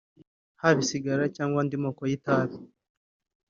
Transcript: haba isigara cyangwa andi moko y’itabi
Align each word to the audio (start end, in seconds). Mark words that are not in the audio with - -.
haba 0.61 0.79
isigara 0.83 1.23
cyangwa 1.35 1.57
andi 1.63 1.75
moko 1.83 2.01
y’itabi 2.09 2.55